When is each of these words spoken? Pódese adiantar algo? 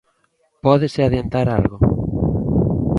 Pódese 0.63 0.99
adiantar 1.03 1.47
algo? 1.57 1.77